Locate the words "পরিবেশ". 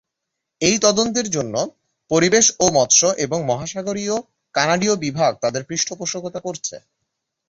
2.11-2.45